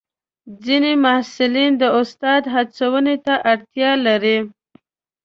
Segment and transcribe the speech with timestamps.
[0.63, 4.37] ځینې محصلین د استاد هڅونې ته اړتیا لري.